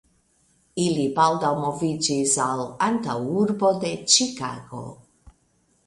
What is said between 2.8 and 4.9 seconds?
antaŭurbo de Ĉikago.